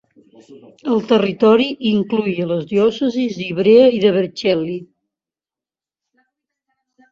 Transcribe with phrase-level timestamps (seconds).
[0.93, 4.81] El territori incloïa les diòcesis d'Ivrea i de Vercelli.